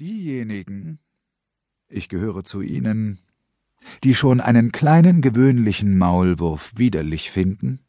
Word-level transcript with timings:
Diejenigen, 0.00 1.00
ich 1.88 2.08
gehöre 2.08 2.44
zu 2.44 2.60
ihnen, 2.60 3.18
die 4.04 4.14
schon 4.14 4.40
einen 4.40 4.70
kleinen 4.70 5.22
gewöhnlichen 5.22 5.98
Maulwurf 5.98 6.72
widerlich 6.76 7.32
finden, 7.32 7.80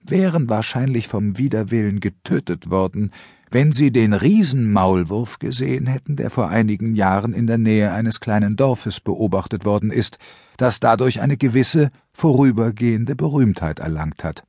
wären 0.00 0.48
wahrscheinlich 0.48 1.08
vom 1.08 1.36
Widerwillen 1.36 2.00
getötet 2.00 2.70
worden, 2.70 3.10
wenn 3.50 3.72
sie 3.72 3.90
den 3.90 4.14
Riesenmaulwurf 4.14 5.40
gesehen 5.40 5.86
hätten, 5.86 6.16
der 6.16 6.30
vor 6.30 6.48
einigen 6.48 6.94
Jahren 6.94 7.34
in 7.34 7.46
der 7.46 7.58
Nähe 7.58 7.92
eines 7.92 8.20
kleinen 8.20 8.56
Dorfes 8.56 9.00
beobachtet 9.00 9.66
worden 9.66 9.90
ist, 9.90 10.18
das 10.56 10.80
dadurch 10.80 11.20
eine 11.20 11.36
gewisse 11.36 11.90
vorübergehende 12.12 13.14
Berühmtheit 13.14 13.78
erlangt 13.78 14.24
hat. 14.24 14.42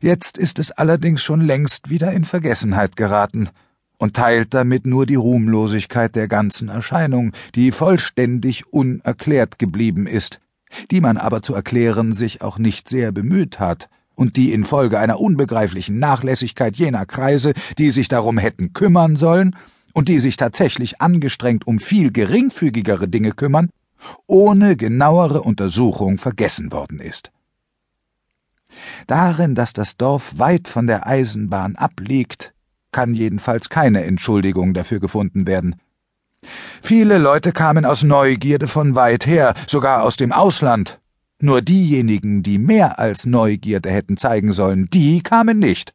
Jetzt 0.00 0.38
ist 0.38 0.58
es 0.58 0.70
allerdings 0.70 1.22
schon 1.22 1.42
längst 1.42 1.90
wieder 1.90 2.10
in 2.10 2.24
Vergessenheit 2.24 2.96
geraten, 2.96 3.50
und 3.98 4.14
teilt 4.14 4.54
damit 4.54 4.86
nur 4.86 5.06
die 5.06 5.14
Ruhmlosigkeit 5.14 6.14
der 6.14 6.28
ganzen 6.28 6.68
Erscheinung, 6.68 7.32
die 7.54 7.72
vollständig 7.72 8.72
unerklärt 8.72 9.58
geblieben 9.58 10.06
ist, 10.06 10.40
die 10.90 11.00
man 11.00 11.16
aber 11.16 11.42
zu 11.42 11.54
erklären 11.54 12.12
sich 12.12 12.42
auch 12.42 12.58
nicht 12.58 12.88
sehr 12.88 13.12
bemüht 13.12 13.60
hat, 13.60 13.88
und 14.14 14.36
die 14.36 14.52
infolge 14.52 14.98
einer 14.98 15.20
unbegreiflichen 15.20 15.98
Nachlässigkeit 15.98 16.76
jener 16.76 17.06
Kreise, 17.06 17.52
die 17.78 17.90
sich 17.90 18.08
darum 18.08 18.38
hätten 18.38 18.72
kümmern 18.72 19.16
sollen 19.16 19.56
und 19.92 20.08
die 20.08 20.18
sich 20.18 20.36
tatsächlich 20.36 21.00
angestrengt 21.00 21.66
um 21.66 21.78
viel 21.78 22.12
geringfügigere 22.12 23.08
Dinge 23.08 23.32
kümmern, 23.32 23.70
ohne 24.26 24.76
genauere 24.76 25.42
Untersuchung 25.42 26.18
vergessen 26.18 26.72
worden 26.72 27.00
ist. 27.00 27.32
Darin, 29.06 29.54
dass 29.54 29.72
das 29.72 29.96
Dorf 29.96 30.38
weit 30.38 30.68
von 30.68 30.86
der 30.86 31.06
Eisenbahn 31.06 31.76
abliegt, 31.76 32.53
kann 32.94 33.12
jedenfalls 33.12 33.68
keine 33.68 34.04
Entschuldigung 34.04 34.72
dafür 34.72 35.00
gefunden 35.00 35.48
werden. 35.48 35.74
Viele 36.80 37.18
Leute 37.18 37.50
kamen 37.50 37.84
aus 37.84 38.04
Neugierde 38.04 38.68
von 38.68 38.94
weit 38.94 39.26
her, 39.26 39.54
sogar 39.66 40.04
aus 40.04 40.16
dem 40.16 40.30
Ausland. 40.30 41.00
Nur 41.40 41.60
diejenigen, 41.60 42.44
die 42.44 42.58
mehr 42.58 43.00
als 43.00 43.26
Neugierde 43.26 43.90
hätten 43.90 44.16
zeigen 44.16 44.52
sollen, 44.52 44.88
die 44.90 45.22
kamen 45.22 45.58
nicht. 45.58 45.92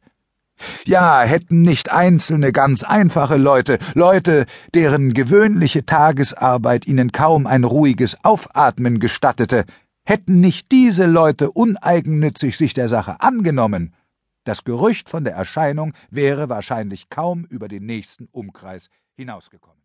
Ja, 0.84 1.22
hätten 1.22 1.62
nicht 1.62 1.90
einzelne 1.90 2.52
ganz 2.52 2.82
einfache 2.84 3.38
Leute, 3.38 3.78
Leute, 3.94 4.44
deren 4.74 5.14
gewöhnliche 5.14 5.86
Tagesarbeit 5.86 6.86
ihnen 6.86 7.12
kaum 7.12 7.46
ein 7.46 7.64
ruhiges 7.64 8.22
Aufatmen 8.22 9.00
gestattete, 9.00 9.64
hätten 10.04 10.40
nicht 10.40 10.70
diese 10.70 11.06
Leute 11.06 11.50
uneigennützig 11.50 12.58
sich 12.58 12.74
der 12.74 12.88
Sache 12.88 13.22
angenommen, 13.22 13.94
das 14.50 14.64
Gerücht 14.64 15.08
von 15.08 15.22
der 15.22 15.34
Erscheinung 15.34 15.94
wäre 16.10 16.48
wahrscheinlich 16.48 17.08
kaum 17.08 17.44
über 17.44 17.68
den 17.68 17.86
nächsten 17.86 18.26
Umkreis 18.32 18.90
hinausgekommen. 19.14 19.78